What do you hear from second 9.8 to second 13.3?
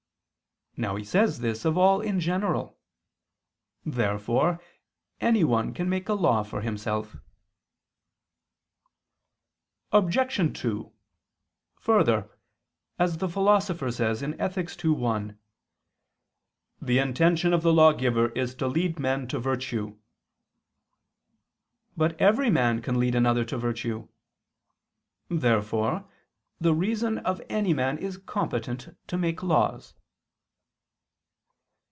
Obj. 2: Further, as the